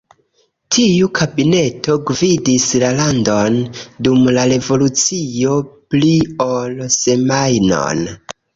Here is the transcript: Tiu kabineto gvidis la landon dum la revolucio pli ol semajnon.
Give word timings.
Tiu 0.75 1.09
kabineto 1.19 1.97
gvidis 2.11 2.65
la 2.85 2.89
landon 3.01 3.59
dum 4.09 4.25
la 4.39 4.47
revolucio 4.55 5.61
pli 5.93 6.11
ol 6.49 6.77
semajnon. 7.01 8.05